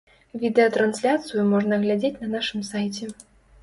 Відэатрансляцыю 0.43 1.45
можна 1.53 1.81
глядзець 1.87 2.15
на 2.21 2.35
нашым 2.37 2.69
сайце. 2.75 3.17